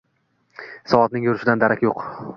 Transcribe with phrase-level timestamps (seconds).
[0.93, 2.09] Soatning yurishidan darak yo‘q.